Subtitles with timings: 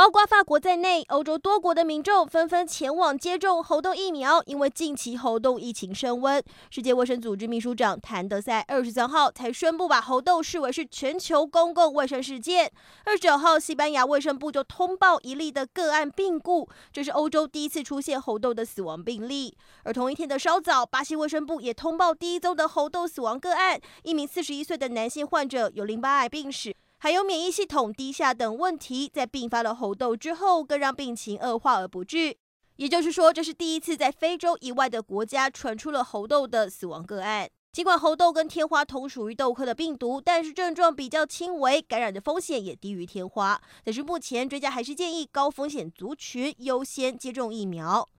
[0.00, 6.42] 包括法国在内，欧洲多国的民众纷纷前往接种猴痘疫苗，因为近期猴痘疫情升温。
[6.70, 12.72] 世界卫生组织秘书长谭德塞二十三号才宣布把猴痘视为是全球公共卫生事件。
[13.04, 19.54] 二十九号，西班牙卫生部就通报一例的个案病故，这是欧洲第一次出现猴痘的死亡病例。
[19.84, 26.74] 而同一天的稍早，巴西卫生部也通报第一宗的猴痘死亡个案，一名四十一岁的男性患者有淋巴癌病史。
[27.02, 32.36] 还有免疫系统低下等问题，在并发了猴痘之后，更让病情恶化而不治。
[32.76, 37.48] 也就是说，这是第一次在非洲以外的国家传出了猴痘的死亡个案。
[37.72, 43.58] 尽管猴痘跟天花同属于痘科的病毒，但是症状比较轻微，感染的风险也低于天花。
[43.82, 48.06] 但是目前专家还是建议高风险族群优先接种疫苗。